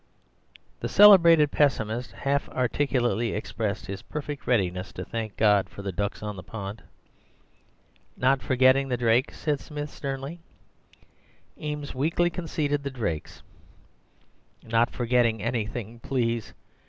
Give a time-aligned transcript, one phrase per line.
[0.79, 6.23] "The celebrated pessimist half articulately expressed his perfect readiness to thank God for the ducks
[6.23, 6.81] on the pond.
[8.17, 10.39] "'Not forgetting the drakes,' said Smith sternly.
[11.55, 13.43] (Eames weakly conceded the drakes.)
[14.63, 16.55] 'Not forgetting anything, please.